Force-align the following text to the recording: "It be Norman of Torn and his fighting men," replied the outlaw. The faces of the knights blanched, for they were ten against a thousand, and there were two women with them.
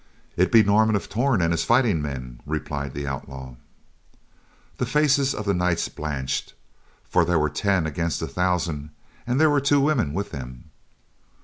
"It 0.35 0.51
be 0.51 0.63
Norman 0.63 0.95
of 0.95 1.09
Torn 1.09 1.43
and 1.43 1.51
his 1.53 1.63
fighting 1.63 2.01
men," 2.01 2.39
replied 2.47 2.95
the 2.95 3.05
outlaw. 3.05 3.53
The 4.77 4.87
faces 4.87 5.35
of 5.35 5.45
the 5.45 5.53
knights 5.53 5.89
blanched, 5.89 6.55
for 7.03 7.23
they 7.23 7.35
were 7.35 7.51
ten 7.51 7.85
against 7.85 8.19
a 8.19 8.27
thousand, 8.27 8.89
and 9.27 9.39
there 9.39 9.51
were 9.51 9.61
two 9.61 9.79
women 9.79 10.15
with 10.15 10.31
them. 10.31 10.71